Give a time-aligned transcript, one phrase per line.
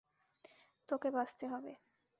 [0.89, 1.71] তোকে বাঁচতে হবে।